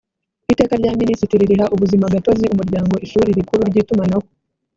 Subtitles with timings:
[0.51, 4.25] iteka rya minisitiri riha ubuzimagatozi umuryango ishuri rikuru ry itumanaho